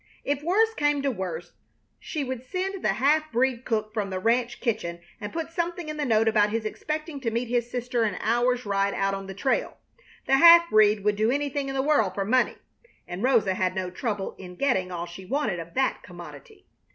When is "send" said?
2.43-2.83